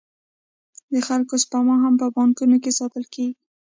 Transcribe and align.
د 0.93 0.95
خلکو 1.07 1.33
سپما 1.43 1.75
هم 1.83 1.93
په 2.01 2.07
بانکونو 2.15 2.57
کې 2.63 2.77
ساتل 2.79 3.05
کېږي 3.13 3.35